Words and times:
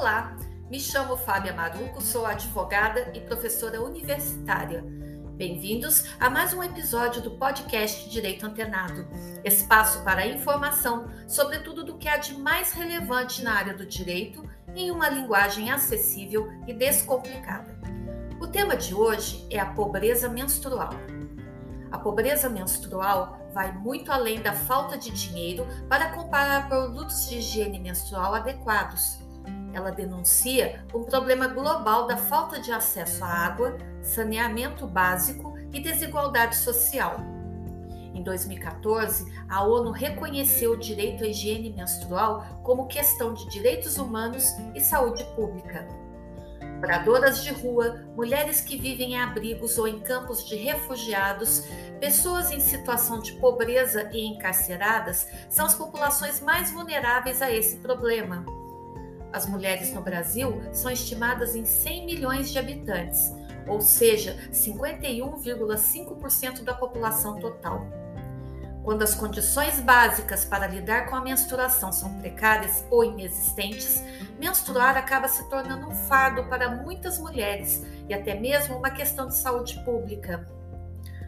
Olá, 0.00 0.34
me 0.70 0.80
chamo 0.80 1.14
Fábia 1.14 1.52
Maruco, 1.52 2.00
sou 2.00 2.24
advogada 2.24 3.12
e 3.12 3.20
professora 3.20 3.82
universitária. 3.82 4.82
Bem-vindos 5.36 6.06
a 6.18 6.30
mais 6.30 6.54
um 6.54 6.62
episódio 6.62 7.20
do 7.20 7.32
podcast 7.32 8.08
Direito 8.08 8.46
Antenado, 8.46 9.06
espaço 9.44 10.02
para 10.02 10.26
informação 10.26 11.06
sobre 11.28 11.58
tudo 11.58 11.84
do 11.84 11.98
que 11.98 12.08
há 12.08 12.16
de 12.16 12.32
mais 12.32 12.72
relevante 12.72 13.42
na 13.42 13.52
área 13.52 13.74
do 13.74 13.84
direito 13.84 14.42
em 14.74 14.90
uma 14.90 15.10
linguagem 15.10 15.70
acessível 15.70 16.48
e 16.66 16.72
descomplicada. 16.72 17.78
O 18.40 18.46
tema 18.46 18.78
de 18.78 18.94
hoje 18.94 19.46
é 19.50 19.58
a 19.58 19.66
pobreza 19.66 20.30
menstrual. 20.30 20.94
A 21.92 21.98
pobreza 21.98 22.48
menstrual 22.48 23.38
vai 23.52 23.70
muito 23.70 24.10
além 24.10 24.40
da 24.40 24.54
falta 24.54 24.96
de 24.96 25.10
dinheiro 25.10 25.66
para 25.90 26.10
comprar 26.12 26.70
produtos 26.70 27.28
de 27.28 27.36
higiene 27.36 27.78
menstrual 27.78 28.34
adequados 28.34 29.28
ela 29.72 29.90
denuncia 29.90 30.84
um 30.94 31.04
problema 31.04 31.48
global 31.48 32.06
da 32.06 32.16
falta 32.16 32.60
de 32.60 32.72
acesso 32.72 33.24
à 33.24 33.28
água, 33.28 33.76
saneamento 34.02 34.86
básico 34.86 35.54
e 35.72 35.80
desigualdade 35.80 36.56
social. 36.56 37.20
Em 38.14 38.22
2014, 38.22 39.32
a 39.48 39.64
ONU 39.64 39.92
reconheceu 39.92 40.72
o 40.72 40.76
direito 40.76 41.24
à 41.24 41.28
higiene 41.28 41.72
menstrual 41.72 42.44
como 42.62 42.86
questão 42.86 43.32
de 43.32 43.48
direitos 43.48 43.98
humanos 43.98 44.52
e 44.74 44.80
saúde 44.80 45.24
pública. 45.36 45.86
Moradoras 46.80 47.42
de 47.42 47.52
rua, 47.52 48.04
mulheres 48.16 48.60
que 48.62 48.76
vivem 48.76 49.12
em 49.12 49.20
abrigos 49.20 49.78
ou 49.78 49.86
em 49.86 50.00
campos 50.00 50.46
de 50.46 50.56
refugiados, 50.56 51.64
pessoas 52.00 52.50
em 52.50 52.58
situação 52.58 53.20
de 53.20 53.32
pobreza 53.34 54.08
e 54.12 54.26
encarceradas 54.26 55.28
são 55.48 55.66
as 55.66 55.74
populações 55.74 56.40
mais 56.40 56.70
vulneráveis 56.70 57.42
a 57.42 57.50
esse 57.50 57.76
problema. 57.76 58.44
As 59.32 59.46
mulheres 59.46 59.92
no 59.92 60.02
Brasil 60.02 60.60
são 60.72 60.90
estimadas 60.90 61.54
em 61.54 61.64
100 61.64 62.06
milhões 62.06 62.50
de 62.50 62.58
habitantes, 62.58 63.32
ou 63.66 63.80
seja, 63.80 64.36
51,5% 64.52 66.64
da 66.64 66.74
população 66.74 67.38
total. 67.38 67.86
Quando 68.82 69.02
as 69.02 69.14
condições 69.14 69.78
básicas 69.78 70.44
para 70.44 70.66
lidar 70.66 71.08
com 71.08 71.14
a 71.14 71.20
menstruação 71.20 71.92
são 71.92 72.18
precárias 72.18 72.84
ou 72.90 73.04
inexistentes, 73.04 74.02
menstruar 74.38 74.96
acaba 74.96 75.28
se 75.28 75.48
tornando 75.50 75.86
um 75.86 75.94
fardo 75.94 76.44
para 76.44 76.70
muitas 76.70 77.18
mulheres 77.18 77.84
e 78.08 78.14
até 78.14 78.34
mesmo 78.34 78.76
uma 78.76 78.90
questão 78.90 79.28
de 79.28 79.36
saúde 79.36 79.78
pública. 79.84 80.48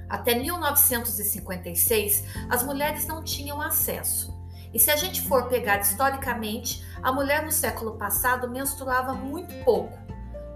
Até 0.09 0.35
1956, 0.35 2.25
as 2.49 2.63
mulheres 2.63 3.07
não 3.07 3.23
tinham 3.23 3.61
acesso. 3.61 4.32
E 4.73 4.79
se 4.79 4.91
a 4.91 4.97
gente 4.97 5.21
for 5.23 5.49
pegar 5.49 5.81
historicamente, 5.81 6.85
a 7.03 7.13
mulher 7.13 7.45
no 7.45 7.53
século 7.53 7.97
passado 7.97 8.49
menstruava 8.49 9.13
muito 9.13 9.55
pouco. 9.65 9.99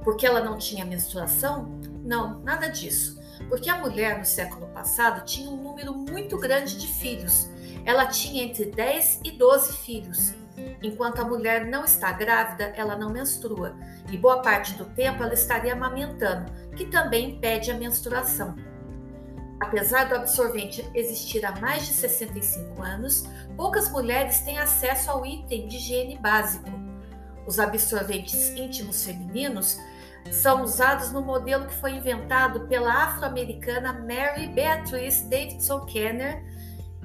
Porque 0.02 0.26
ela 0.26 0.42
não 0.42 0.56
tinha 0.56 0.84
menstruação? 0.84 1.80
Não, 2.04 2.40
nada 2.40 2.68
disso. 2.68 3.20
Porque 3.48 3.68
a 3.68 3.76
mulher 3.76 4.18
no 4.18 4.24
século 4.24 4.66
passado 4.68 5.24
tinha 5.24 5.50
um 5.50 5.56
número 5.56 5.92
muito 5.92 6.38
grande 6.38 6.78
de 6.78 6.86
filhos. 6.86 7.50
Ela 7.84 8.06
tinha 8.06 8.44
entre 8.44 8.66
10 8.66 9.20
e 9.24 9.32
12 9.32 9.76
filhos. 9.78 10.34
Enquanto 10.82 11.20
a 11.20 11.24
mulher 11.24 11.66
não 11.66 11.84
está 11.84 12.12
grávida, 12.12 12.72
ela 12.76 12.96
não 12.96 13.10
menstrua. 13.10 13.76
E 14.10 14.16
boa 14.16 14.40
parte 14.40 14.74
do 14.74 14.84
tempo 14.86 15.22
ela 15.22 15.34
estaria 15.34 15.72
amamentando, 15.72 16.50
que 16.74 16.86
também 16.86 17.32
impede 17.32 17.70
a 17.70 17.76
menstruação. 17.76 18.54
Apesar 19.66 20.04
do 20.08 20.14
absorvente 20.14 20.88
existir 20.94 21.44
há 21.44 21.50
mais 21.60 21.86
de 21.86 21.92
65 21.92 22.80
anos, 22.80 23.24
poucas 23.56 23.90
mulheres 23.90 24.38
têm 24.40 24.58
acesso 24.60 25.10
ao 25.10 25.26
item 25.26 25.66
de 25.66 25.76
higiene 25.76 26.16
básico. 26.16 26.70
Os 27.44 27.58
absorventes 27.58 28.50
íntimos 28.50 29.04
femininos 29.04 29.76
são 30.30 30.62
usados 30.62 31.10
no 31.10 31.20
modelo 31.20 31.66
que 31.66 31.74
foi 31.74 31.92
inventado 31.92 32.68
pela 32.68 32.92
afro-americana 32.92 33.92
Mary 33.92 34.46
Beatrice 34.46 35.24
Davidson 35.28 35.84
Kenner 35.84 36.44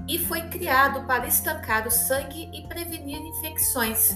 e 0.08 0.20
foi 0.20 0.42
criado 0.50 1.08
para 1.08 1.26
estancar 1.26 1.88
o 1.88 1.92
sangue 1.92 2.48
e 2.54 2.68
prevenir 2.68 3.20
infecções. 3.20 4.16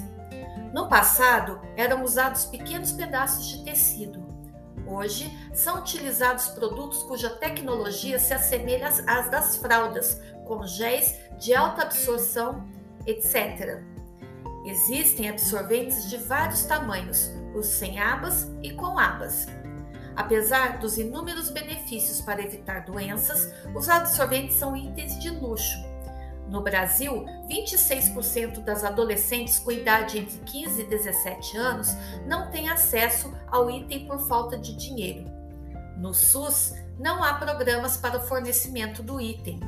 No 0.72 0.88
passado, 0.88 1.59
eram 1.75 2.03
usados 2.03 2.45
pequenos 2.45 2.91
pedaços 2.91 3.47
de 3.47 3.63
tecido. 3.63 4.23
Hoje, 4.88 5.35
são 5.53 5.79
utilizados 5.79 6.47
produtos 6.50 7.01
cuja 7.03 7.29
tecnologia 7.29 8.19
se 8.19 8.34
assemelha 8.34 8.88
às 9.07 9.29
das 9.31 9.57
fraldas, 9.57 10.22
como 10.46 10.68
géis 10.68 11.18
de 11.40 11.56
alta 11.56 11.84
absorção, 11.84 12.68
etc. 13.06 13.81
Existem 14.66 15.29
absorventes 15.29 16.09
de 16.09 16.18
vários 16.18 16.63
tamanhos, 16.66 17.31
os 17.56 17.68
sem 17.68 18.00
abas 18.00 18.47
e 18.62 18.72
com 18.72 18.97
abas. 18.97 19.47
Apesar 20.16 20.79
dos 20.79 20.97
inúmeros 20.97 21.50
benefícios 21.50 22.22
para 22.22 22.41
evitar 22.41 22.85
doenças, 22.85 23.53
os 23.75 23.90
absorventes 23.90 24.56
são 24.56 24.75
itens 24.75 25.19
de 25.19 25.29
luxo 25.29 25.84
no 26.47 26.61
Brasil, 26.61 27.25
26% 27.50 28.63
das 28.63 28.83
adolescentes 28.83 29.57
com 29.57 29.72
idade 29.72 30.19
entre 30.19 30.38
15 30.39 30.81
e 30.81 30.85
17 30.85 31.57
anos 31.57 31.89
não 32.28 32.51
têm 32.51 32.69
acesso 32.69 33.33
ao 33.47 33.69
item 33.69 34.06
por 34.06 34.19
falta 34.28 34.57
de 34.57 34.75
dinheiro. 34.75 35.25
No 35.97 36.13
SUS, 36.13 36.73
não 37.00 37.23
há 37.23 37.34
programas 37.34 37.97
para 37.97 38.17
o 38.17 38.28
fornecimento 38.28 39.01
do 39.01 39.19
item. 39.19 39.59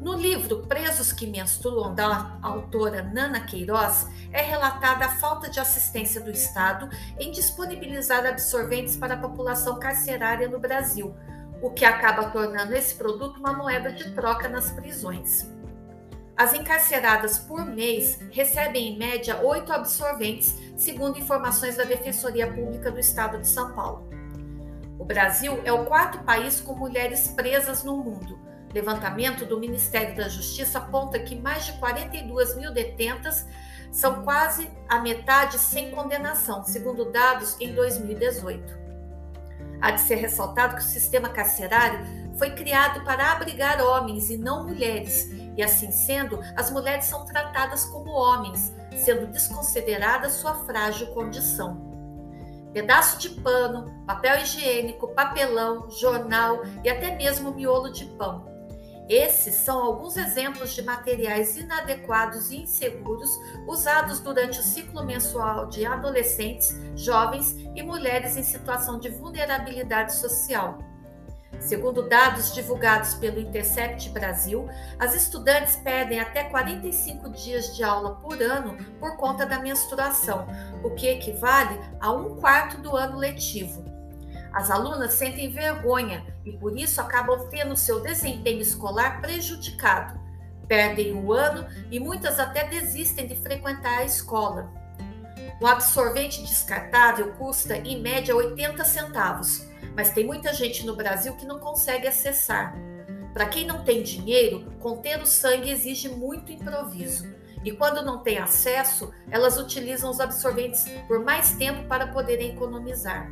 No 0.00 0.14
livro 0.14 0.66
Presos 0.66 1.12
que 1.12 1.28
Menstruam, 1.28 1.94
da 1.94 2.36
autora 2.42 3.04
Nana 3.04 3.40
Queiroz, 3.40 4.08
é 4.32 4.42
relatada 4.42 5.04
a 5.04 5.10
falta 5.10 5.48
de 5.48 5.60
assistência 5.60 6.20
do 6.20 6.30
Estado 6.32 6.88
em 7.20 7.30
disponibilizar 7.30 8.26
absorventes 8.26 8.96
para 8.96 9.14
a 9.14 9.18
população 9.18 9.78
carcerária 9.78 10.48
no 10.48 10.58
Brasil, 10.58 11.14
o 11.62 11.70
que 11.70 11.84
acaba 11.84 12.30
tornando 12.30 12.74
esse 12.74 12.96
produto 12.96 13.38
uma 13.38 13.52
moeda 13.52 13.92
de 13.92 14.10
troca 14.10 14.48
nas 14.48 14.72
prisões. 14.72 15.48
As 16.36 16.54
encarceradas 16.54 17.38
por 17.38 17.64
mês 17.64 18.18
recebem 18.30 18.94
em 18.94 18.98
média 18.98 19.40
oito 19.42 19.72
absorventes, 19.72 20.56
segundo 20.76 21.18
informações 21.18 21.76
da 21.76 21.84
Defensoria 21.84 22.50
Pública 22.50 22.90
do 22.90 22.98
Estado 22.98 23.38
de 23.38 23.46
São 23.46 23.72
Paulo. 23.74 24.08
O 24.98 25.04
Brasil 25.04 25.60
é 25.64 25.72
o 25.72 25.84
quarto 25.84 26.18
país 26.24 26.60
com 26.60 26.74
mulheres 26.74 27.28
presas 27.28 27.84
no 27.84 27.96
mundo. 27.96 28.38
Levantamento 28.72 29.44
do 29.44 29.60
Ministério 29.60 30.16
da 30.16 30.28
Justiça 30.28 30.78
aponta 30.78 31.18
que 31.18 31.36
mais 31.36 31.66
de 31.66 31.72
42 31.74 32.56
mil 32.56 32.72
detentas 32.72 33.46
são 33.90 34.22
quase 34.22 34.70
a 34.88 35.00
metade 35.00 35.58
sem 35.58 35.90
condenação, 35.90 36.64
segundo 36.64 37.12
dados 37.12 37.56
em 37.60 37.74
2018. 37.74 38.80
Há 39.82 39.90
de 39.90 40.00
ser 40.00 40.14
ressaltado 40.14 40.76
que 40.76 40.82
o 40.82 40.84
sistema 40.84 41.28
carcerário 41.28 42.00
foi 42.38 42.52
criado 42.52 43.04
para 43.04 43.32
abrigar 43.32 43.82
homens 43.82 44.30
e 44.30 44.38
não 44.38 44.64
mulheres 44.64 45.28
e 45.56 45.62
assim 45.62 45.90
sendo, 45.90 46.40
as 46.56 46.70
mulheres 46.70 47.04
são 47.04 47.24
tratadas 47.24 47.84
como 47.84 48.10
homens, 48.10 48.72
sendo 48.96 49.26
desconsiderada 49.26 50.30
sua 50.30 50.54
frágil 50.64 51.08
condição. 51.08 51.90
Pedaço 52.72 53.18
de 53.18 53.28
pano, 53.28 53.92
papel 54.06 54.38
higiênico, 54.38 55.08
papelão, 55.08 55.90
jornal 55.90 56.62
e 56.82 56.88
até 56.88 57.14
mesmo 57.14 57.52
miolo 57.52 57.92
de 57.92 58.06
pão. 58.06 58.50
Esses 59.08 59.56
são 59.56 59.82
alguns 59.82 60.16
exemplos 60.16 60.72
de 60.72 60.80
materiais 60.80 61.56
inadequados 61.58 62.50
e 62.50 62.62
inseguros 62.62 63.30
usados 63.66 64.20
durante 64.20 64.60
o 64.60 64.62
ciclo 64.62 65.04
menstrual 65.04 65.66
de 65.66 65.84
adolescentes, 65.84 66.74
jovens 66.94 67.54
e 67.74 67.82
mulheres 67.82 68.36
em 68.36 68.42
situação 68.42 68.98
de 68.98 69.10
vulnerabilidade 69.10 70.14
social. 70.14 70.78
Segundo 71.62 72.08
dados 72.08 72.52
divulgados 72.52 73.14
pelo 73.14 73.38
Intercept 73.38 74.08
Brasil, 74.10 74.68
as 74.98 75.14
estudantes 75.14 75.76
perdem 75.76 76.18
até 76.18 76.44
45 76.44 77.30
dias 77.30 77.76
de 77.76 77.84
aula 77.84 78.16
por 78.16 78.42
ano 78.42 78.76
por 78.98 79.16
conta 79.16 79.46
da 79.46 79.60
menstruação, 79.60 80.44
o 80.82 80.90
que 80.90 81.06
equivale 81.06 81.78
a 82.00 82.10
um 82.10 82.36
quarto 82.40 82.78
do 82.78 82.96
ano 82.96 83.16
letivo. 83.16 83.84
As 84.52 84.72
alunas 84.72 85.14
sentem 85.14 85.52
vergonha 85.52 86.26
e 86.44 86.52
por 86.52 86.76
isso 86.76 87.00
acabam 87.00 87.48
tendo 87.48 87.76
seu 87.76 88.00
desempenho 88.00 88.60
escolar 88.60 89.20
prejudicado. 89.20 90.20
Perdem 90.66 91.14
o 91.14 91.32
ano 91.32 91.64
e 91.92 92.00
muitas 92.00 92.40
até 92.40 92.66
desistem 92.66 93.28
de 93.28 93.36
frequentar 93.36 93.98
a 93.98 94.04
escola. 94.04 94.68
O 95.60 95.66
absorvente 95.66 96.42
descartável 96.42 97.32
custa 97.34 97.76
em 97.76 98.02
média 98.02 98.34
80 98.34 98.84
centavos 98.84 99.71
mas 99.94 100.12
tem 100.12 100.24
muita 100.24 100.52
gente 100.52 100.84
no 100.86 100.96
Brasil 100.96 101.34
que 101.34 101.46
não 101.46 101.58
consegue 101.58 102.06
acessar. 102.06 102.74
Para 103.32 103.46
quem 103.46 103.66
não 103.66 103.82
tem 103.82 104.02
dinheiro, 104.02 104.70
conter 104.78 105.20
o 105.20 105.26
sangue 105.26 105.70
exige 105.70 106.08
muito 106.08 106.52
improviso. 106.52 107.32
E 107.64 107.72
quando 107.72 108.04
não 108.04 108.18
tem 108.18 108.38
acesso, 108.38 109.12
elas 109.30 109.58
utilizam 109.58 110.10
os 110.10 110.20
absorventes 110.20 110.84
por 111.06 111.20
mais 111.24 111.52
tempo 111.54 111.86
para 111.86 112.08
poderem 112.08 112.50
economizar. 112.50 113.30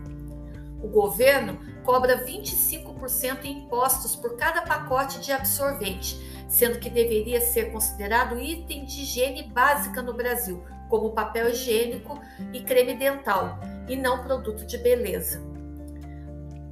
O 0.83 0.89
governo 0.89 1.59
cobra 1.85 2.25
25% 2.25 3.45
em 3.45 3.65
impostos 3.65 4.17
por 4.17 4.37
cada 4.37 4.63
pacote 4.63 5.21
de 5.21 5.33
absorvente, 5.33 6.17
sendo 6.49 6.79
que 6.79 6.89
deveria 6.89 7.41
ser 7.41 7.71
considerado 7.71 8.41
item 8.41 8.85
de 8.85 9.03
higiene 9.03 9.43
básica 9.43 10.01
no 10.01 10.15
Brasil, 10.15 10.65
como 10.89 11.13
papel 11.13 11.51
higiênico 11.51 12.19
e 12.53 12.61
creme 12.61 12.95
dental, 12.95 13.59
e 13.89 13.97
não 13.97 14.23
produto 14.23 14.65
de 14.65 14.79
beleza. 14.79 15.50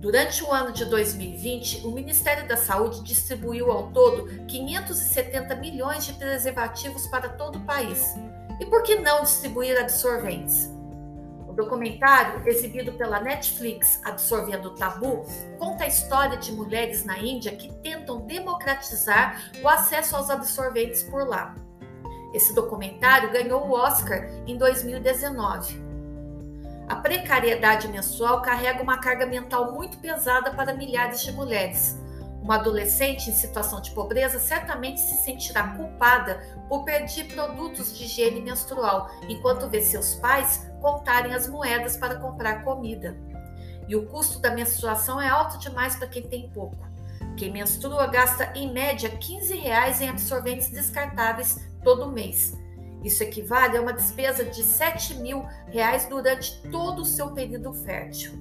Durante 0.01 0.45
o 0.45 0.53
ano 0.53 0.73
de 0.73 0.85
2020, 0.85 1.85
o 1.85 1.91
Ministério 1.91 2.47
da 2.47 2.57
Saúde 2.57 3.03
distribuiu 3.03 3.73
ao 3.73 3.91
todo 3.91 4.29
570 4.47 5.57
milhões 5.57 6.07
de 6.07 6.13
preservativos 6.13 7.09
para 7.09 7.31
todo 7.31 7.59
o 7.59 7.65
país. 7.65 8.15
E 8.61 8.67
por 8.67 8.85
que 8.85 8.95
não 8.95 9.23
distribuir 9.23 9.77
absorventes? 9.77 10.71
O 11.49 11.53
documentário, 11.53 12.47
exibido 12.47 12.93
pela 12.93 13.19
Netflix, 13.19 14.01
Absorvendo 14.05 14.67
o 14.67 14.75
Tabu, 14.77 15.27
conta 15.59 15.83
a 15.83 15.89
história 15.89 16.37
de 16.37 16.53
mulheres 16.53 17.05
na 17.05 17.19
Índia 17.19 17.57
que 17.57 17.73
tentam 17.83 18.21
democratizar 18.21 19.51
o 19.61 19.69
acesso 19.69 20.15
aos 20.15 20.31
absorventes 20.31 21.03
por 21.03 21.27
lá. 21.27 21.57
Esse 22.33 22.55
documentário 22.55 23.33
ganhou 23.33 23.67
o 23.67 23.73
Oscar 23.73 24.31
em 24.47 24.57
2019. 24.57 25.88
A 26.89 26.97
precariedade 26.97 27.87
menstrual 27.89 28.41
carrega 28.41 28.83
uma 28.83 28.99
carga 28.99 29.27
mental 29.27 29.73
muito 29.73 29.99
pesada 29.99 30.53
para 30.53 30.73
milhares 30.73 31.23
de 31.23 31.33
mulheres. 31.33 31.99
Uma 32.41 32.55
adolescente 32.55 33.29
em 33.29 33.35
situação 33.35 33.79
de 33.79 33.91
pobreza 33.91 34.39
certamente 34.39 34.99
se 34.99 35.23
sentirá 35.23 35.69
culpada 35.77 36.41
por 36.67 36.85
perder 36.85 37.25
produtos 37.35 37.97
de 37.97 38.05
higiene 38.05 38.41
menstrual, 38.41 39.11
enquanto 39.29 39.69
vê 39.69 39.83
seus 39.83 40.15
pais 40.15 40.67
contarem 40.81 41.35
as 41.35 41.47
moedas 41.47 41.95
para 41.99 42.17
comprar 42.17 42.65
comida. 42.65 43.15
E 43.87 43.95
o 43.95 44.07
custo 44.07 44.39
da 44.39 44.51
menstruação 44.51 45.21
é 45.21 45.29
alto 45.29 45.59
demais 45.59 45.95
para 45.95 46.09
quem 46.09 46.23
tem 46.23 46.49
pouco. 46.49 46.89
Quem 47.37 47.53
menstrua 47.53 48.07
gasta 48.07 48.51
em 48.55 48.73
média 48.73 49.11
15 49.11 49.55
reais 49.57 50.01
em 50.01 50.09
absorventes 50.09 50.71
descartáveis 50.71 51.59
todo 51.85 52.11
mês. 52.11 52.57
Isso 53.03 53.23
equivale 53.23 53.77
a 53.77 53.81
uma 53.81 53.93
despesa 53.93 54.45
de 54.45 54.63
7 54.63 55.15
mil 55.17 55.45
reais 55.69 56.07
durante 56.07 56.61
todo 56.71 57.03
o 57.03 57.05
seu 57.05 57.33
período 57.33 57.73
fértil. 57.73 58.33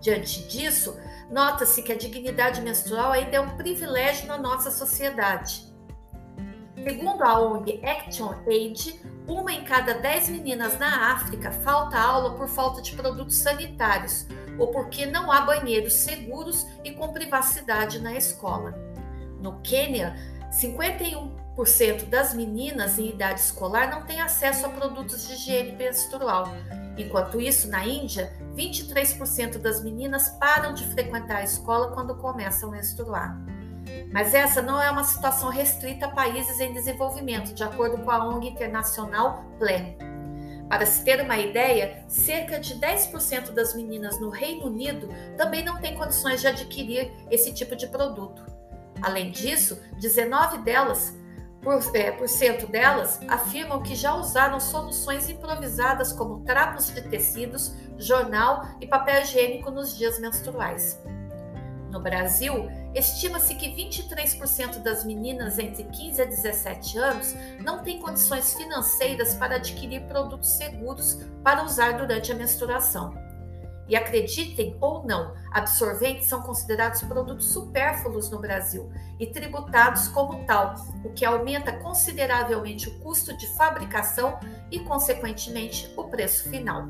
Diante 0.00 0.46
disso, 0.48 0.96
nota-se 1.30 1.82
que 1.82 1.92
a 1.92 1.96
dignidade 1.96 2.60
menstrual 2.60 3.12
ainda 3.12 3.36
é 3.36 3.40
um 3.40 3.56
privilégio 3.56 4.26
na 4.26 4.38
nossa 4.38 4.70
sociedade. 4.70 5.66
Segundo 6.82 7.22
a 7.22 7.40
ONG 7.40 7.84
Action 7.84 8.32
Aid, 8.46 9.00
uma 9.26 9.52
em 9.52 9.64
cada 9.64 9.94
dez 9.94 10.28
meninas 10.28 10.78
na 10.78 11.12
África 11.12 11.50
falta 11.50 11.98
aula 11.98 12.34
por 12.34 12.46
falta 12.46 12.80
de 12.80 12.94
produtos 12.94 13.36
sanitários 13.36 14.26
ou 14.56 14.68
porque 14.68 15.04
não 15.04 15.32
há 15.32 15.40
banheiros 15.40 15.94
seguros 15.94 16.66
e 16.84 16.92
com 16.92 17.12
privacidade 17.12 17.98
na 17.98 18.14
escola. 18.14 18.72
No 19.40 19.60
Quênia, 19.60 20.14
51% 20.50 22.04
das 22.08 22.34
meninas 22.34 22.98
em 22.98 23.10
idade 23.10 23.40
escolar 23.40 23.90
não 23.90 24.06
têm 24.06 24.20
acesso 24.20 24.66
a 24.66 24.68
produtos 24.68 25.26
de 25.26 25.34
higiene 25.34 25.72
menstrual. 25.72 26.48
Enquanto 26.96 27.40
isso, 27.40 27.68
na 27.68 27.86
Índia, 27.86 28.32
23% 28.54 29.58
das 29.58 29.82
meninas 29.82 30.30
param 30.30 30.72
de 30.72 30.84
frequentar 30.86 31.38
a 31.38 31.44
escola 31.44 31.92
quando 31.92 32.16
começam 32.16 32.70
a 32.70 32.72
menstruar. 32.72 33.38
Mas 34.12 34.34
essa 34.34 34.62
não 34.62 34.80
é 34.80 34.90
uma 34.90 35.04
situação 35.04 35.50
restrita 35.50 36.06
a 36.06 36.10
países 36.10 36.58
em 36.58 36.72
desenvolvimento, 36.72 37.54
de 37.54 37.62
acordo 37.62 37.98
com 37.98 38.10
a 38.10 38.26
ONG 38.26 38.48
internacional 38.48 39.44
PLE. 39.58 39.96
Para 40.68 40.84
se 40.84 41.04
ter 41.04 41.20
uma 41.20 41.38
ideia, 41.38 42.04
cerca 42.08 42.58
de 42.58 42.74
10% 42.74 43.52
das 43.52 43.74
meninas 43.74 44.18
no 44.18 44.30
Reino 44.30 44.66
Unido 44.66 45.08
também 45.36 45.64
não 45.64 45.80
têm 45.80 45.94
condições 45.94 46.40
de 46.40 46.48
adquirir 46.48 47.12
esse 47.30 47.52
tipo 47.52 47.76
de 47.76 47.86
produto. 47.86 48.55
Além 49.02 49.30
disso, 49.30 49.80
19 50.00 50.58
delas, 50.58 51.14
por, 51.62 51.80
é, 51.96 52.12
por 52.12 52.28
cento 52.28 52.66
delas 52.66 53.20
afirmam 53.28 53.82
que 53.82 53.94
já 53.94 54.14
usaram 54.14 54.60
soluções 54.60 55.28
improvisadas 55.28 56.12
como 56.12 56.44
trapos 56.44 56.92
de 56.94 57.02
tecidos, 57.02 57.74
jornal 57.98 58.64
e 58.80 58.86
papel 58.86 59.22
higiênico 59.22 59.70
nos 59.70 59.96
dias 59.96 60.18
menstruais. 60.20 61.02
No 61.90 62.00
Brasil, 62.00 62.68
estima-se 62.94 63.54
que 63.54 63.68
23% 63.68 64.82
das 64.82 65.04
meninas 65.04 65.58
entre 65.58 65.84
15 65.84 66.22
a 66.22 66.24
17 66.24 66.98
anos 66.98 67.34
não 67.60 67.82
têm 67.82 67.98
condições 67.98 68.54
financeiras 68.54 69.34
para 69.34 69.56
adquirir 69.56 70.02
produtos 70.02 70.50
seguros 70.50 71.18
para 71.42 71.64
usar 71.64 71.92
durante 71.92 72.30
a 72.30 72.34
menstruação. 72.34 73.25
E 73.88 73.94
acreditem 73.94 74.76
ou 74.80 75.04
não, 75.04 75.34
absorventes 75.52 76.26
são 76.26 76.42
considerados 76.42 77.02
produtos 77.02 77.52
supérfluos 77.52 78.30
no 78.30 78.38
Brasil 78.38 78.90
e 79.18 79.26
tributados 79.26 80.08
como 80.08 80.44
tal, 80.44 80.74
o 81.04 81.10
que 81.10 81.24
aumenta 81.24 81.72
consideravelmente 81.72 82.88
o 82.88 82.98
custo 82.98 83.36
de 83.36 83.46
fabricação 83.56 84.40
e, 84.70 84.80
consequentemente, 84.80 85.92
o 85.96 86.04
preço 86.04 86.48
final. 86.50 86.86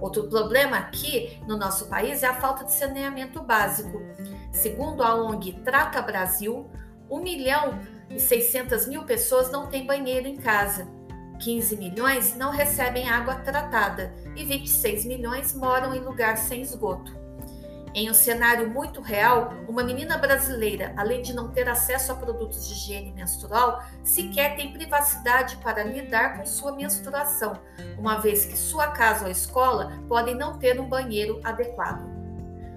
Outro 0.00 0.24
problema 0.28 0.78
aqui 0.78 1.40
no 1.46 1.56
nosso 1.56 1.86
país 1.86 2.22
é 2.22 2.26
a 2.26 2.34
falta 2.34 2.64
de 2.64 2.72
saneamento 2.72 3.42
básico. 3.42 4.00
Segundo 4.52 5.02
a 5.02 5.14
ONG 5.14 5.52
Trata 5.64 6.00
Brasil, 6.00 6.70
1 7.10 7.20
milhão 7.20 7.78
e 8.10 8.18
600 8.18 8.86
mil 8.86 9.04
pessoas 9.04 9.50
não 9.50 9.66
têm 9.66 9.86
banheiro 9.86 10.26
em 10.26 10.36
casa 10.36 10.95
15 11.38 11.76
milhões 11.76 12.36
não 12.36 12.50
recebem 12.50 13.08
água 13.08 13.36
tratada 13.36 14.12
e 14.34 14.44
26 14.44 15.04
milhões 15.04 15.54
moram 15.54 15.94
em 15.94 16.00
lugar 16.00 16.36
sem 16.36 16.62
esgoto. 16.62 17.26
Em 17.94 18.10
um 18.10 18.14
cenário 18.14 18.68
muito 18.68 19.00
real, 19.00 19.54
uma 19.66 19.82
menina 19.82 20.18
brasileira, 20.18 20.92
além 20.98 21.22
de 21.22 21.32
não 21.32 21.48
ter 21.48 21.66
acesso 21.66 22.12
a 22.12 22.14
produtos 22.14 22.68
de 22.68 22.74
higiene 22.74 23.10
menstrual, 23.10 23.82
sequer 24.04 24.54
tem 24.54 24.70
privacidade 24.70 25.56
para 25.56 25.82
lidar 25.82 26.36
com 26.36 26.44
sua 26.44 26.76
menstruação, 26.76 27.54
uma 27.98 28.18
vez 28.18 28.44
que 28.44 28.54
sua 28.54 28.88
casa 28.88 29.24
ou 29.24 29.30
escola 29.30 29.92
podem 30.06 30.34
não 30.34 30.58
ter 30.58 30.78
um 30.78 30.86
banheiro 30.86 31.40
adequado. 31.42 32.04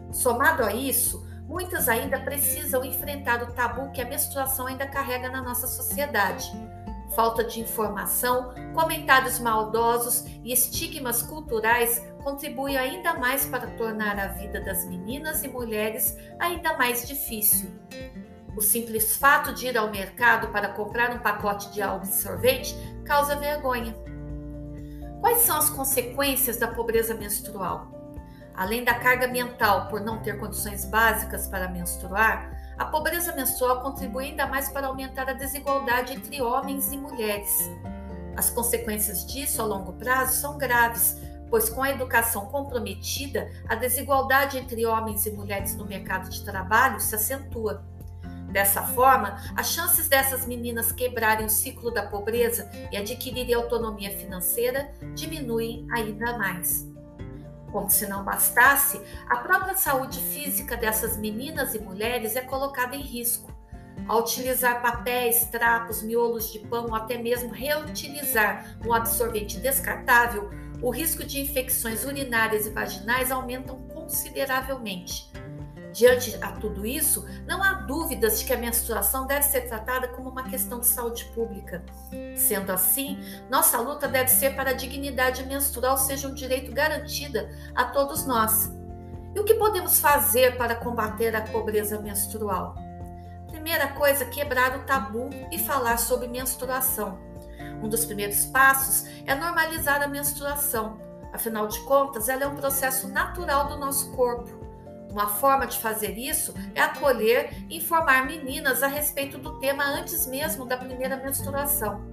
Somado 0.09 0.63
a 0.63 0.73
isso, 0.73 1.27
muitas 1.43 1.89
ainda 1.89 2.17
precisam 2.21 2.85
enfrentar 2.85 3.43
o 3.43 3.51
tabu 3.51 3.91
que 3.91 4.01
a 4.01 4.05
menstruação 4.05 4.67
ainda 4.67 4.87
carrega 4.87 5.29
na 5.29 5.41
nossa 5.41 5.67
sociedade 5.67 6.49
falta 7.15 7.43
de 7.43 7.59
informação, 7.59 8.53
comentários 8.73 9.39
maldosos 9.39 10.25
e 10.43 10.53
estigmas 10.53 11.21
culturais 11.21 12.03
contribuem 12.23 12.77
ainda 12.77 13.13
mais 13.13 13.45
para 13.45 13.67
tornar 13.71 14.19
a 14.19 14.27
vida 14.27 14.59
das 14.61 14.85
meninas 14.85 15.43
e 15.43 15.47
mulheres 15.47 16.15
ainda 16.39 16.77
mais 16.77 17.07
difícil. 17.07 17.71
O 18.55 18.61
simples 18.61 19.15
fato 19.15 19.53
de 19.53 19.67
ir 19.67 19.77
ao 19.77 19.89
mercado 19.89 20.49
para 20.49 20.69
comprar 20.69 21.11
um 21.11 21.19
pacote 21.19 21.71
de 21.71 21.81
absorvente 21.81 22.75
causa 23.05 23.35
vergonha. 23.35 23.95
Quais 25.21 25.39
são 25.39 25.57
as 25.57 25.69
consequências 25.69 26.57
da 26.57 26.67
pobreza 26.67 27.13
menstrual? 27.13 27.87
Além 28.53 28.83
da 28.83 28.93
carga 28.93 29.27
mental 29.27 29.87
por 29.87 30.01
não 30.01 30.21
ter 30.21 30.37
condições 30.37 30.83
básicas 30.85 31.47
para 31.47 31.69
menstruar, 31.69 32.58
a 32.79 32.85
pobreza 32.85 33.35
menstrual 33.35 33.81
contribui 33.81 34.27
ainda 34.27 34.47
mais 34.47 34.69
para 34.69 34.87
aumentar 34.87 35.29
a 35.29 35.33
desigualdade 35.33 36.13
entre 36.13 36.41
homens 36.41 36.93
e 36.93 36.97
mulheres. 36.97 37.69
As 38.37 38.49
consequências 38.49 39.25
disso 39.25 39.61
a 39.61 39.65
longo 39.65 39.91
prazo 39.93 40.39
são 40.39 40.57
graves, 40.57 41.17
pois 41.49 41.69
com 41.69 41.83
a 41.83 41.89
educação 41.89 42.45
comprometida, 42.45 43.51
a 43.67 43.75
desigualdade 43.75 44.57
entre 44.57 44.85
homens 44.85 45.25
e 45.25 45.31
mulheres 45.31 45.75
no 45.75 45.85
mercado 45.85 46.29
de 46.29 46.41
trabalho 46.45 47.01
se 47.01 47.13
acentua. 47.13 47.83
Dessa 48.49 48.81
forma, 48.81 49.37
as 49.57 49.71
chances 49.71 50.07
dessas 50.07 50.45
meninas 50.45 50.93
quebrarem 50.93 51.45
o 51.45 51.49
ciclo 51.49 51.91
da 51.91 52.03
pobreza 52.03 52.71
e 52.91 52.95
adquirirem 52.95 53.53
autonomia 53.53 54.17
financeira 54.17 54.89
diminuem 55.13 55.85
ainda 55.91 56.37
mais. 56.37 56.88
Como 57.71 57.89
se 57.89 58.07
não 58.07 58.23
bastasse, 58.23 58.99
a 59.27 59.37
própria 59.37 59.75
saúde 59.75 60.19
física 60.19 60.75
dessas 60.75 61.17
meninas 61.17 61.75
e 61.75 61.79
mulheres 61.79 62.35
é 62.35 62.41
colocada 62.41 62.95
em 62.95 63.01
risco. 63.01 63.51
Ao 64.07 64.21
utilizar 64.21 64.81
papéis, 64.81 65.45
trapos, 65.51 66.01
miolos 66.01 66.51
de 66.51 66.59
pão 66.59 66.87
ou 66.87 66.95
até 66.95 67.17
mesmo 67.17 67.51
reutilizar 67.51 68.77
um 68.83 68.93
absorvente 68.93 69.59
descartável, 69.59 70.49
o 70.81 70.89
risco 70.89 71.23
de 71.23 71.41
infecções 71.41 72.05
urinárias 72.05 72.65
e 72.65 72.69
vaginais 72.69 73.31
aumentam 73.31 73.81
consideravelmente. 73.89 75.28
Diante 75.91 76.37
a 76.41 76.51
tudo 76.51 76.85
isso, 76.85 77.25
não 77.47 77.63
há 77.63 77.73
dúvidas 77.73 78.39
de 78.39 78.45
que 78.45 78.53
a 78.53 78.57
menstruação 78.57 79.25
deve 79.25 79.43
ser 79.43 79.61
tratada 79.61 80.07
como 80.07 80.29
uma 80.29 80.43
questão 80.43 80.79
de 80.79 80.85
saúde 80.85 81.25
pública. 81.33 81.83
Sendo 82.35 82.71
assim, 82.71 83.19
nossa 83.49 83.79
luta 83.79 84.07
deve 84.07 84.29
ser 84.29 84.55
para 84.55 84.69
a 84.69 84.73
dignidade 84.73 85.45
menstrual 85.45 85.97
seja 85.97 86.27
um 86.27 86.33
direito 86.33 86.71
garantido 86.71 87.39
a 87.75 87.85
todos 87.85 88.25
nós. 88.25 88.71
E 89.35 89.39
o 89.39 89.43
que 89.43 89.55
podemos 89.55 89.99
fazer 89.99 90.57
para 90.57 90.75
combater 90.75 91.35
a 91.35 91.41
pobreza 91.41 91.99
menstrual? 91.99 92.75
Primeira 93.47 93.87
coisa, 93.89 94.25
quebrar 94.25 94.77
o 94.77 94.83
tabu 94.83 95.29
e 95.51 95.57
falar 95.57 95.97
sobre 95.97 96.27
menstruação. 96.27 97.19
Um 97.81 97.89
dos 97.89 98.05
primeiros 98.05 98.45
passos 98.45 99.05
é 99.25 99.33
normalizar 99.33 100.01
a 100.01 100.07
menstruação. 100.07 100.99
Afinal 101.33 101.67
de 101.67 101.79
contas, 101.81 102.27
ela 102.29 102.43
é 102.43 102.47
um 102.47 102.55
processo 102.55 103.07
natural 103.07 103.67
do 103.67 103.77
nosso 103.77 104.11
corpo. 104.11 104.58
Uma 105.09 105.27
forma 105.27 105.65
de 105.65 105.79
fazer 105.79 106.17
isso 106.17 106.53
é 106.75 106.81
acolher 106.81 107.65
e 107.67 107.77
informar 107.77 108.25
meninas 108.25 108.83
a 108.83 108.87
respeito 108.87 109.37
do 109.39 109.59
tema 109.59 109.83
antes 109.83 110.27
mesmo 110.27 110.65
da 110.65 110.77
primeira 110.77 111.17
menstruação. 111.17 112.07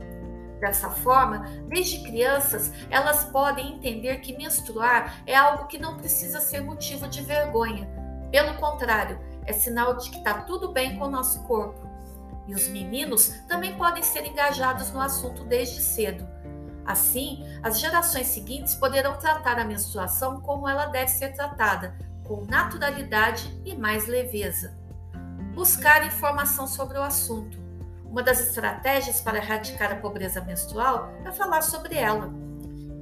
Dessa 0.59 0.89
forma, 0.89 1.41
desde 1.69 2.03
crianças, 2.03 2.73
elas 2.91 3.25
podem 3.25 3.75
entender 3.75 4.21
que 4.21 4.37
menstruar 4.37 5.23
é 5.27 5.37
algo 5.37 5.67
que 5.67 5.79
não 5.79 5.99
precisa 5.99 6.41
ser 6.41 6.63
motivo 6.63 7.07
de 7.07 7.21
vergonha. 7.21 7.87
Pelo 8.31 8.55
contrário, 8.55 9.21
é 9.45 9.53
sinal 9.53 9.97
de 9.99 10.11
que 10.11 10.17
está 10.17 10.41
tudo 10.43 10.73
bem 10.73 10.99
com 10.99 11.05
o 11.05 11.11
nosso 11.11 11.43
corpo. 11.45 11.87
E 12.47 12.55
os 12.55 12.69
meninos 12.69 13.43
também 13.47 13.77
podem 13.77 14.03
ser 14.03 14.25
engajados 14.25 14.91
no 14.91 15.01
assunto 15.01 15.45
desde 15.45 15.83
cedo. 15.83 16.27
Assim, 16.87 17.45
as 17.63 17.79
gerações 17.79 18.29
seguintes 18.29 18.75
poderão 18.77 19.19
tratar 19.19 19.59
a 19.59 19.65
menstruação 19.65 20.41
como 20.41 20.69
ela 20.69 20.87
deve 20.87 21.09
ser 21.09 21.33
tratada, 21.33 21.95
com 22.27 22.45
naturalidade 22.45 23.61
e 23.65 23.75
mais 23.75 24.07
leveza. 24.07 24.77
Buscar 25.55 26.07
informação 26.07 26.67
sobre 26.67 26.99
o 26.99 27.03
assunto. 27.03 27.59
Uma 28.05 28.23
das 28.23 28.41
estratégias 28.41 29.21
para 29.21 29.39
erradicar 29.39 29.93
a 29.93 29.97
pobreza 29.97 30.41
menstrual 30.41 31.11
é 31.25 31.33
falar 31.33 31.63
sobre 31.63 31.95
ela. 31.95 32.33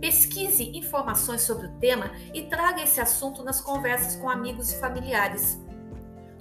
Pesquise 0.00 0.76
informações 0.76 1.42
sobre 1.42 1.66
o 1.66 1.72
tema 1.78 2.10
e 2.32 2.42
traga 2.42 2.82
esse 2.82 3.00
assunto 3.00 3.42
nas 3.42 3.60
conversas 3.60 4.16
com 4.16 4.28
amigos 4.28 4.72
e 4.72 4.78
familiares. 4.78 5.58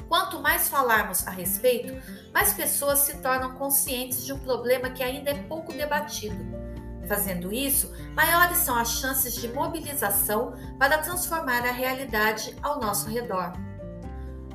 Quanto 0.08 0.40
mais 0.40 0.68
falarmos 0.68 1.25
a 1.25 1.32
respeito, 1.32 1.94
mais 2.34 2.54
pessoas 2.54 3.00
se 3.00 3.18
tornam 3.18 3.56
conscientes 3.56 4.25
de 4.25 4.34
um 4.34 4.40
problema 4.40 4.90
que 4.90 5.02
ainda 5.02 5.32
é 5.32 5.44
pouco 5.44 5.72
debatido. 5.74 6.62
Fazendo 7.08 7.54
isso, 7.54 7.92
maiores 8.16 8.60
são 8.60 8.78
as 8.78 8.90
chances 8.90 9.36
de 9.36 9.48
mobilização 9.50 10.54
para 10.80 11.00
transformar 11.00 11.66
a 11.66 11.72
realidade 11.72 12.56
ao 12.62 12.80
nosso 12.80 13.10
redor. 13.10 13.54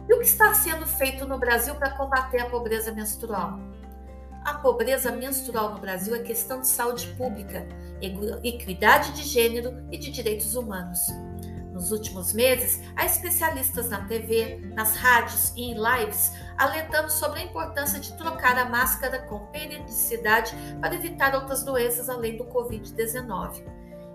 E 0.09 0.15
o 0.15 0.19
que 0.19 0.27
está 0.27 0.55
sendo 0.55 0.87
feito 0.87 1.27
no 1.27 1.39
Brasil 1.39 1.75
para 1.75 1.91
combater 1.91 2.41
a 2.41 2.49
pobreza 2.49 2.91
menstrual? 2.93 3.59
A 4.45 4.55
pobreza 4.55 5.13
menstrual 5.13 5.75
no 5.75 5.81
Brasil 5.81 6.15
é 6.15 6.21
questão 6.21 6.63
de 6.63 6.69
saúde 6.69 7.09
pública, 7.19 7.67
equidade 8.43 9.13
de 9.13 9.23
gênero 9.25 9.87
e 9.93 9.99
de 9.99 10.11
direitos 10.11 10.55
humanos. 10.55 11.01
Nos 11.79 11.93
últimos 11.93 12.33
meses, 12.33 12.83
há 12.97 13.07
especialistas 13.07 13.89
na 13.89 14.05
TV, 14.07 14.59
nas 14.75 14.97
rádios 14.97 15.53
e 15.55 15.63
em 15.63 15.75
lives 15.75 16.33
alertando 16.57 17.09
sobre 17.09 17.39
a 17.39 17.45
importância 17.45 18.01
de 18.01 18.13
trocar 18.19 18.59
a 18.59 18.65
máscara 18.65 19.21
com 19.21 19.47
periodicidade 19.47 20.57
para 20.81 20.97
evitar 20.97 21.37
outras 21.37 21.63
doenças 21.63 22.09
além 22.09 22.37
do 22.37 22.45
Covid-19. 22.47 23.63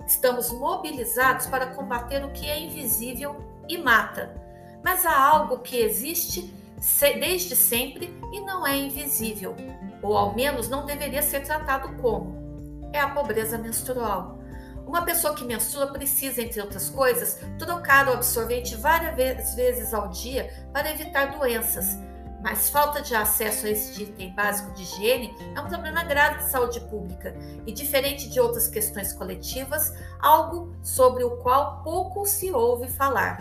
Estamos 0.05 0.51
mobilizados 0.51 1.47
para 1.47 1.67
combater 1.67 2.25
o 2.25 2.31
que 2.31 2.49
é 2.49 2.59
invisível 2.59 3.37
e 3.69 3.77
mata, 3.77 4.35
mas 4.83 5.05
há 5.05 5.17
algo 5.17 5.59
que 5.59 5.77
existe 5.77 6.53
desde 6.99 7.55
sempre 7.55 8.13
e 8.33 8.41
não 8.41 8.67
é 8.67 8.75
invisível, 8.75 9.55
ou 10.01 10.17
ao 10.17 10.35
menos 10.35 10.67
não 10.67 10.85
deveria 10.85 11.21
ser 11.21 11.39
tratado 11.43 11.95
como. 12.01 12.43
É 12.91 12.99
a 12.99 13.07
pobreza 13.07 13.57
menstrual. 13.57 14.42
Uma 14.85 15.03
pessoa 15.03 15.33
que 15.33 15.45
menstrua 15.45 15.87
precisa, 15.87 16.41
entre 16.41 16.61
outras 16.61 16.89
coisas, 16.89 17.39
trocar 17.57 18.07
o 18.07 18.13
absorvente 18.13 18.75
várias 18.75 19.55
vezes 19.55 19.93
ao 19.93 20.09
dia 20.09 20.67
para 20.71 20.91
evitar 20.91 21.37
doenças. 21.37 21.97
Mas 22.41 22.69
falta 22.69 23.01
de 23.01 23.15
acesso 23.15 23.65
a 23.65 23.69
esse 23.69 24.03
item 24.03 24.35
básico 24.35 24.73
de 24.73 24.83
higiene 24.83 25.33
é 25.55 25.61
um 25.61 25.67
problema 25.67 26.03
grave 26.03 26.43
de 26.43 26.49
saúde 26.49 26.81
pública 26.81 27.33
e, 27.65 27.71
diferente 27.71 28.29
de 28.29 28.39
outras 28.39 28.67
questões 28.67 29.13
coletivas, 29.13 29.93
algo 30.19 30.75
sobre 30.83 31.23
o 31.23 31.37
qual 31.37 31.81
pouco 31.83 32.25
se 32.25 32.51
ouve 32.51 32.89
falar. 32.89 33.37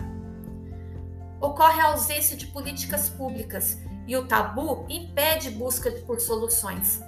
Ocorre 1.41 1.81
a 1.81 1.87
ausência 1.87 2.37
de 2.37 2.47
políticas 2.47 3.09
públicas 3.09 3.77
e 4.07 4.15
o 4.15 4.25
tabu 4.25 4.85
impede 4.87 5.49
busca 5.49 5.91
por 6.07 6.21
soluções. 6.21 7.01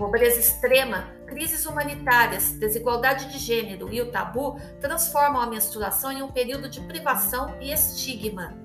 Pobreza 0.00 0.40
extrema, 0.40 1.10
crises 1.26 1.66
humanitárias, 1.66 2.52
desigualdade 2.52 3.30
de 3.30 3.38
gênero 3.38 3.92
e 3.92 4.00
o 4.00 4.10
tabu 4.10 4.58
transformam 4.80 5.42
a 5.42 5.46
menstruação 5.46 6.10
em 6.10 6.22
um 6.22 6.32
período 6.32 6.70
de 6.70 6.80
privação 6.80 7.54
e 7.60 7.70
estigma. 7.70 8.56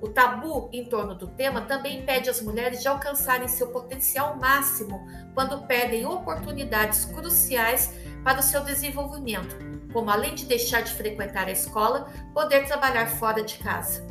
O 0.00 0.08
tabu 0.08 0.70
em 0.72 0.88
torno 0.88 1.16
do 1.16 1.26
tema 1.26 1.62
também 1.62 1.98
impede 1.98 2.30
as 2.30 2.40
mulheres 2.40 2.82
de 2.82 2.86
alcançarem 2.86 3.48
seu 3.48 3.66
potencial 3.72 4.36
máximo 4.36 5.04
quando 5.34 5.66
perdem 5.66 6.06
oportunidades 6.06 7.04
cruciais 7.06 7.92
para 8.22 8.38
o 8.38 8.42
seu 8.44 8.62
desenvolvimento, 8.62 9.56
como 9.92 10.08
além 10.08 10.36
de 10.36 10.46
deixar 10.46 10.82
de 10.82 10.94
frequentar 10.94 11.48
a 11.48 11.52
escola, 11.52 12.08
poder 12.32 12.64
trabalhar 12.64 13.08
fora 13.08 13.42
de 13.42 13.58
casa. 13.58 14.06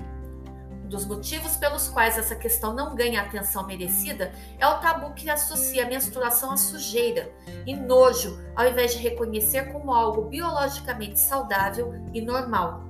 Dos 0.90 1.06
motivos 1.06 1.58
pelos 1.58 1.88
quais 1.88 2.18
essa 2.18 2.36
questão 2.36 2.74
não 2.74 2.96
ganha 2.96 3.22
a 3.22 3.26
atenção 3.26 3.66
merecida 3.66 4.32
é 4.60 4.68
o 4.68 4.80
tabu 4.80 5.14
que 5.14 5.30
associa 5.30 5.84
a 5.84 5.90
menstruação 5.90 6.52
à 6.52 6.58
sujeira 6.58 7.32
e 7.66 7.76
nojo, 7.76 8.40
ao 8.56 8.68
invés 8.68 8.94
de 8.94 9.00
reconhecer 9.00 9.72
como 9.72 9.94
algo 9.94 10.26
biologicamente 10.26 11.20
saudável 11.20 11.94
e 12.14 12.22
normal. 12.22 12.84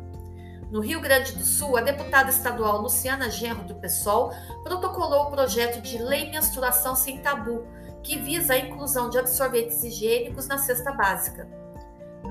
No 0.69 0.81
Rio 0.81 0.99
Grande 0.99 1.33
do 1.33 1.43
Sul, 1.43 1.77
a 1.77 1.81
deputada 1.81 2.29
estadual 2.29 2.81
Luciana 2.81 3.29
Genro, 3.29 3.63
do 3.63 3.75
PSOL, 3.75 4.33
protocolou 4.63 5.27
o 5.27 5.31
projeto 5.31 5.81
de 5.81 5.97
Lei 5.97 6.29
Menstruação 6.29 6.95
Sem 6.95 7.19
Tabu, 7.19 7.65
que 8.03 8.17
visa 8.17 8.53
a 8.53 8.57
inclusão 8.57 9.09
de 9.09 9.17
absorventes 9.17 9.83
higiênicos 9.83 10.47
na 10.47 10.57
cesta 10.57 10.91
básica. 10.91 11.47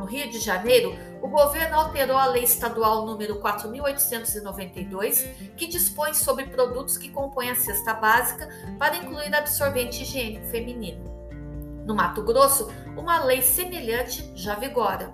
No 0.04 0.11
Rio 0.11 0.30
de 0.30 0.38
Janeiro, 0.38 0.94
o 1.23 1.28
governo 1.28 1.76
alterou 1.76 2.18
a 2.18 2.26
lei 2.26 2.44
estadual 2.44 3.06
número 3.06 3.40
4892, 3.40 5.26
que 5.56 5.66
dispõe 5.66 6.12
sobre 6.12 6.44
produtos 6.44 6.99
que 6.99 7.08
compõem 7.08 7.49
a 7.49 7.54
cesta 7.54 7.94
básica 7.94 8.46
para 8.78 8.99
incluir 8.99 9.34
absorvente 9.34 10.02
higiênico 10.02 10.44
feminino. 10.49 11.02
No 11.87 11.94
Mato 11.94 12.23
Grosso, 12.23 12.70
uma 12.99 13.25
lei 13.25 13.40
semelhante 13.40 14.30
já 14.34 14.54
vigora. 14.56 15.11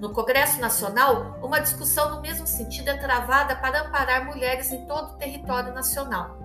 No 0.00 0.12
Congresso 0.12 0.60
Nacional, 0.60 1.38
uma 1.40 1.60
discussão 1.60 2.16
no 2.16 2.20
mesmo 2.20 2.48
sentido 2.48 2.88
é 2.88 2.96
travada 2.96 3.54
para 3.54 3.82
amparar 3.82 4.26
mulheres 4.26 4.72
em 4.72 4.86
todo 4.86 5.12
o 5.12 5.16
território 5.18 5.72
nacional. 5.72 6.36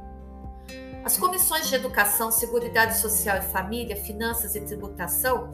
As 1.03 1.17
comissões 1.17 1.67
de 1.67 1.73
Educação, 1.73 2.29
Seguridade 2.29 2.99
Social 2.99 3.37
e 3.37 3.41
Família, 3.41 3.95
Finanças 3.95 4.55
e 4.55 4.61
Tributação 4.61 5.51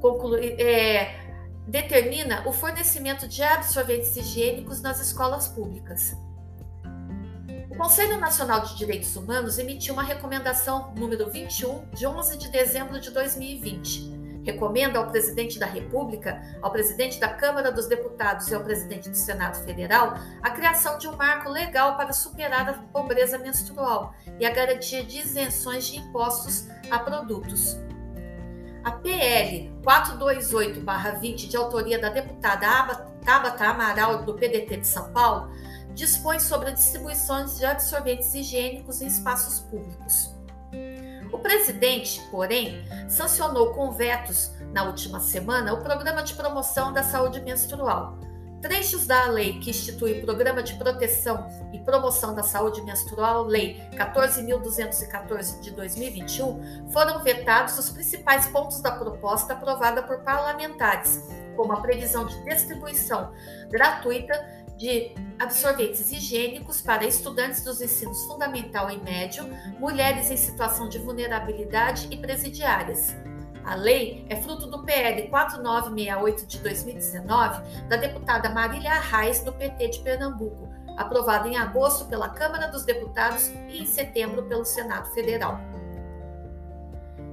conclui, 0.00 0.54
é, 0.58 1.29
determina 1.70 2.42
o 2.48 2.52
fornecimento 2.52 3.28
de 3.28 3.42
absorventes 3.44 4.16
higiênicos 4.16 4.82
nas 4.82 5.00
escolas 5.00 5.46
públicas. 5.46 6.16
O 7.70 7.76
Conselho 7.76 8.18
Nacional 8.18 8.60
de 8.62 8.76
Direitos 8.76 9.14
Humanos 9.14 9.56
emitiu 9.56 9.94
uma 9.94 10.02
recomendação 10.02 10.92
número 10.96 11.30
21 11.30 11.88
de 11.90 12.06
11 12.06 12.36
de 12.38 12.48
dezembro 12.48 13.00
de 13.00 13.10
2020. 13.12 14.18
Recomenda 14.44 14.98
ao 14.98 15.06
presidente 15.06 15.58
da 15.58 15.66
República, 15.66 16.42
ao 16.60 16.72
presidente 16.72 17.20
da 17.20 17.28
Câmara 17.28 17.70
dos 17.70 17.86
Deputados 17.86 18.48
e 18.48 18.54
ao 18.54 18.64
presidente 18.64 19.08
do 19.08 19.16
Senado 19.16 19.64
Federal 19.64 20.14
a 20.42 20.50
criação 20.50 20.98
de 20.98 21.06
um 21.06 21.16
marco 21.16 21.48
legal 21.48 21.96
para 21.96 22.12
superar 22.12 22.68
a 22.68 22.72
pobreza 22.72 23.38
menstrual 23.38 24.12
e 24.40 24.44
a 24.44 24.50
garantia 24.50 25.04
de 25.04 25.18
isenções 25.18 25.86
de 25.86 25.98
impostos 25.98 26.66
a 26.90 26.98
produtos. 26.98 27.78
A 28.82 28.92
PL 28.92 29.70
428-20, 29.82 31.48
de 31.48 31.56
autoria 31.56 31.98
da 31.98 32.08
deputada 32.08 32.94
Tabata 33.24 33.66
Amaral, 33.66 34.22
do 34.24 34.34
PDT 34.34 34.78
de 34.78 34.86
São 34.86 35.12
Paulo, 35.12 35.50
dispõe 35.94 36.38
sobre 36.40 36.68
a 36.68 36.72
distribuição 36.72 37.44
de 37.44 37.64
absorventes 37.64 38.32
higiênicos 38.34 39.02
em 39.02 39.06
espaços 39.06 39.60
públicos. 39.60 40.34
O 41.32 41.38
presidente, 41.38 42.20
porém, 42.30 42.84
sancionou 43.08 43.72
com 43.74 43.92
vetos 43.92 44.52
na 44.72 44.84
última 44.84 45.20
semana 45.20 45.74
o 45.74 45.82
Programa 45.82 46.22
de 46.22 46.34
Promoção 46.34 46.92
da 46.92 47.02
Saúde 47.02 47.40
Menstrual, 47.40 48.18
Trechos 48.60 49.06
da 49.06 49.26
lei 49.26 49.58
que 49.58 49.70
institui 49.70 50.18
o 50.18 50.20
Programa 50.20 50.62
de 50.62 50.74
Proteção 50.74 51.48
e 51.72 51.78
Promoção 51.78 52.34
da 52.34 52.42
Saúde 52.42 52.82
Menstrual, 52.82 53.44
Lei 53.44 53.80
14.214 53.94 55.60
de 55.60 55.70
2021, 55.70 56.90
foram 56.90 57.22
vetados 57.22 57.78
os 57.78 57.88
principais 57.88 58.46
pontos 58.48 58.82
da 58.82 58.92
proposta 58.92 59.54
aprovada 59.54 60.02
por 60.02 60.18
parlamentares, 60.18 61.26
como 61.56 61.72
a 61.72 61.80
previsão 61.80 62.26
de 62.26 62.44
distribuição 62.44 63.32
gratuita 63.70 64.34
de 64.76 65.14
absorventes 65.38 66.12
higiênicos 66.12 66.82
para 66.82 67.06
estudantes 67.06 67.64
dos 67.64 67.80
ensinos 67.80 68.24
fundamental 68.24 68.90
e 68.90 68.98
médio, 68.98 69.44
mulheres 69.78 70.30
em 70.30 70.36
situação 70.36 70.86
de 70.86 70.98
vulnerabilidade 70.98 72.08
e 72.10 72.16
presidiárias 72.18 73.14
a 73.70 73.76
lei 73.76 74.26
é 74.28 74.34
fruto 74.34 74.66
do 74.66 74.82
PL 74.82 75.28
4968 75.28 76.44
de 76.44 76.58
2019 76.58 77.62
da 77.86 77.96
deputada 77.96 78.50
Marília 78.50 78.90
Arraes, 78.90 79.44
do 79.44 79.52
PT 79.52 79.90
de 79.90 79.98
Pernambuco, 80.00 80.68
aprovada 80.96 81.46
em 81.46 81.56
agosto 81.56 82.06
pela 82.06 82.30
Câmara 82.30 82.66
dos 82.66 82.84
Deputados 82.84 83.46
e 83.68 83.80
em 83.80 83.86
setembro 83.86 84.42
pelo 84.42 84.64
Senado 84.64 85.14
Federal. 85.14 85.60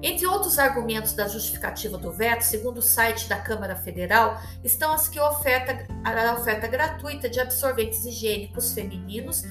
Entre 0.03 0.27
outros 0.27 0.59
argumentos 0.59 1.13
da 1.13 1.27
justificativa 1.27 1.97
do 1.97 2.11
veto, 2.11 2.43
segundo 2.43 2.77
o 2.77 2.83
site 2.83 3.27
da 3.27 3.39
Câmara 3.39 3.75
Federal, 3.75 4.39
estão 4.63 4.93
as 4.93 5.07
que 5.07 5.19
oferta 5.19 5.87
a 6.03 6.33
oferta 6.33 6.67
gratuita 6.67 7.27
de 7.27 7.39
absorventes 7.39 8.05
higiênicos 8.05 8.73
femininos 8.73 9.41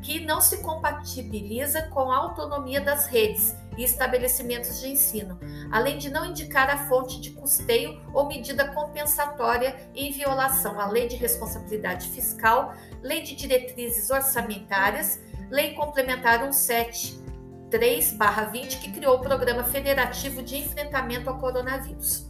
que 0.00 0.24
não 0.24 0.40
se 0.40 0.58
compatibiliza 0.58 1.82
com 1.88 2.12
a 2.12 2.16
autonomia 2.18 2.80
das 2.80 3.08
redes 3.08 3.56
e 3.76 3.84
estabelecimentos 3.84 4.80
de 4.80 4.88
ensino, 4.88 5.38
além 5.70 5.98
de 5.98 6.10
não 6.10 6.24
indicar 6.24 6.70
a 6.70 6.88
fonte 6.88 7.20
de 7.20 7.30
custeio 7.30 8.02
ou 8.12 8.26
medida 8.26 8.72
compensatória 8.72 9.90
em 9.94 10.10
violação 10.12 10.80
à 10.80 10.86
Lei 10.86 11.06
de 11.08 11.16
Responsabilidade 11.16 12.08
Fiscal, 12.08 12.74
Lei 13.02 13.20
de 13.22 13.36
Diretrizes 13.36 14.10
Orçamentárias, 14.10 15.20
Lei 15.50 15.74
Complementar 15.74 16.40
173/20, 16.40 18.80
que 18.80 18.92
criou 18.92 19.16
o 19.16 19.20
Programa 19.20 19.64
Federativo 19.64 20.42
de 20.42 20.56
Enfrentamento 20.56 21.28
ao 21.30 21.38
Coronavírus. 21.38 22.26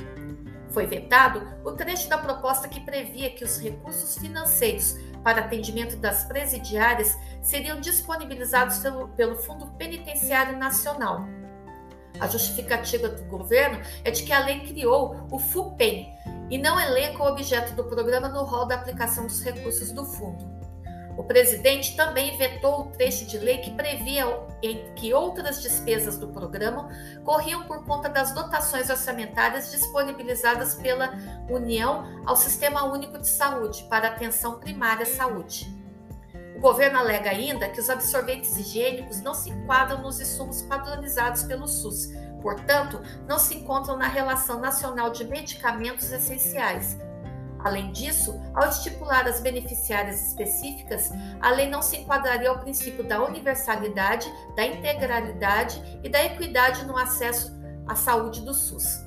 Foi 0.70 0.86
vetado 0.86 1.42
o 1.64 1.72
trecho 1.72 2.08
da 2.08 2.18
proposta 2.18 2.68
que 2.68 2.78
previa 2.80 3.30
que 3.30 3.42
os 3.42 3.58
recursos 3.58 4.16
financeiros 4.18 4.96
para 5.24 5.40
atendimento 5.40 5.96
das 5.96 6.22
presidiárias 6.24 7.18
seriam 7.42 7.80
disponibilizados 7.80 8.78
pelo, 8.78 9.08
pelo 9.08 9.34
Fundo 9.36 9.66
Penitenciário 9.72 10.56
Nacional. 10.56 11.26
A 12.20 12.26
justificativa 12.26 13.08
do 13.08 13.24
governo 13.24 13.80
é 14.04 14.10
de 14.10 14.22
que 14.22 14.32
a 14.32 14.44
lei 14.44 14.60
criou 14.60 15.26
o 15.30 15.38
FUPEN 15.38 16.14
e 16.50 16.58
não 16.58 16.78
elenca 16.78 17.22
o 17.22 17.26
objeto 17.26 17.74
do 17.74 17.84
programa 17.84 18.28
no 18.28 18.42
rol 18.44 18.66
da 18.66 18.76
aplicação 18.76 19.26
dos 19.26 19.42
recursos 19.42 19.92
do 19.92 20.04
fundo. 20.04 20.56
O 21.16 21.24
presidente 21.24 21.96
também 21.96 22.36
vetou 22.36 22.80
o 22.80 22.84
trecho 22.90 23.24
de 23.24 23.38
lei 23.38 23.58
que 23.58 23.70
previa 23.70 24.26
que 24.94 25.14
outras 25.14 25.62
despesas 25.62 26.18
do 26.18 26.28
programa 26.28 26.90
corriam 27.24 27.64
por 27.64 27.84
conta 27.84 28.08
das 28.08 28.32
dotações 28.32 28.90
orçamentárias 28.90 29.70
disponibilizadas 29.70 30.74
pela 30.74 31.14
União 31.48 32.04
ao 32.26 32.36
Sistema 32.36 32.84
Único 32.84 33.18
de 33.18 33.28
Saúde 33.28 33.84
para 33.84 34.08
atenção 34.08 34.60
primária 34.60 35.04
à 35.04 35.06
saúde. 35.06 35.75
O 36.56 36.60
governo 36.60 36.98
alega 36.98 37.30
ainda 37.30 37.68
que 37.68 37.80
os 37.80 37.90
absorventes 37.90 38.56
higiênicos 38.56 39.20
não 39.20 39.34
se 39.34 39.50
enquadram 39.50 40.02
nos 40.02 40.20
insumos 40.20 40.62
padronizados 40.62 41.42
pelo 41.42 41.68
SUS, 41.68 42.08
portanto, 42.42 43.00
não 43.28 43.38
se 43.38 43.54
encontram 43.54 43.96
na 43.96 44.08
Relação 44.08 44.58
Nacional 44.58 45.10
de 45.10 45.24
Medicamentos 45.24 46.10
Essenciais, 46.10 46.96
Além 47.66 47.90
disso, 47.90 48.40
ao 48.54 48.68
estipular 48.68 49.26
as 49.26 49.40
beneficiárias 49.40 50.28
específicas, 50.28 51.10
a 51.40 51.50
lei 51.50 51.68
não 51.68 51.82
se 51.82 51.96
enquadraria 51.96 52.48
ao 52.48 52.60
princípio 52.60 53.02
da 53.02 53.24
universalidade, 53.24 54.32
da 54.54 54.64
integralidade 54.64 55.82
e 56.04 56.08
da 56.08 56.24
equidade 56.24 56.84
no 56.84 56.96
acesso 56.96 57.52
à 57.84 57.96
saúde 57.96 58.42
do 58.42 58.54
SUS. 58.54 59.05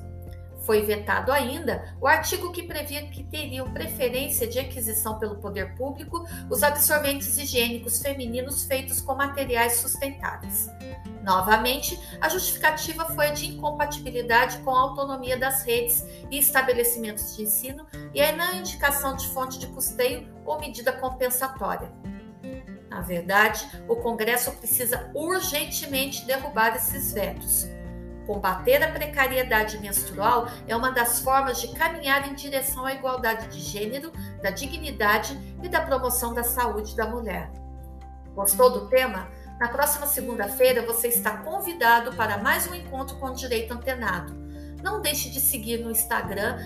Foi 0.70 0.82
vetado 0.82 1.32
ainda 1.32 1.96
o 2.00 2.06
artigo 2.06 2.52
que 2.52 2.62
previa 2.62 3.04
que 3.08 3.24
teriam 3.24 3.72
preferência 3.72 4.46
de 4.46 4.60
aquisição 4.60 5.18
pelo 5.18 5.34
poder 5.38 5.74
público 5.74 6.24
os 6.48 6.62
absorventes 6.62 7.36
higiênicos 7.36 8.00
femininos 8.00 8.62
feitos 8.66 9.00
com 9.00 9.16
materiais 9.16 9.78
sustentáveis. 9.78 10.70
Novamente, 11.24 11.98
a 12.20 12.28
justificativa 12.28 13.04
foi 13.06 13.26
a 13.26 13.32
de 13.32 13.48
incompatibilidade 13.48 14.58
com 14.58 14.70
a 14.70 14.78
autonomia 14.78 15.36
das 15.36 15.64
redes 15.64 16.06
e 16.30 16.38
estabelecimentos 16.38 17.34
de 17.34 17.42
ensino 17.42 17.84
e 18.14 18.22
a 18.22 18.30
não 18.30 18.54
indicação 18.54 19.16
de 19.16 19.26
fonte 19.26 19.58
de 19.58 19.66
custeio 19.66 20.28
ou 20.44 20.60
medida 20.60 20.92
compensatória. 20.92 21.90
Na 22.88 23.00
verdade, 23.00 23.68
o 23.88 23.96
Congresso 23.96 24.52
precisa 24.52 25.10
urgentemente 25.16 26.24
derrubar 26.26 26.76
esses 26.76 27.12
vetos. 27.12 27.66
Combater 28.30 28.80
a 28.80 28.92
precariedade 28.92 29.80
menstrual 29.80 30.46
é 30.68 30.76
uma 30.76 30.92
das 30.92 31.18
formas 31.18 31.60
de 31.60 31.74
caminhar 31.74 32.30
em 32.30 32.34
direção 32.34 32.86
à 32.86 32.94
igualdade 32.94 33.48
de 33.48 33.58
gênero, 33.58 34.12
da 34.40 34.50
dignidade 34.50 35.36
e 35.60 35.68
da 35.68 35.80
promoção 35.80 36.32
da 36.32 36.44
saúde 36.44 36.94
da 36.94 37.08
mulher. 37.08 37.50
Gostou 38.32 38.70
do 38.70 38.86
tema? 38.86 39.26
Na 39.58 39.66
próxima 39.66 40.06
segunda-feira 40.06 40.86
você 40.86 41.08
está 41.08 41.38
convidado 41.38 42.14
para 42.14 42.38
mais 42.38 42.70
um 42.70 42.74
encontro 42.76 43.16
com 43.16 43.30
o 43.30 43.34
Direito 43.34 43.74
Antenado. 43.74 44.32
Não 44.80 45.02
deixe 45.02 45.28
de 45.28 45.40
seguir 45.40 45.78
no 45.78 45.90
Instagram, 45.90 46.56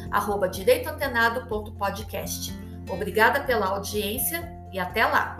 direitoantenado.podcast. 0.52 2.52
Obrigada 2.90 3.40
pela 3.40 3.68
audiência 3.68 4.46
e 4.70 4.78
até 4.78 5.06
lá! 5.06 5.38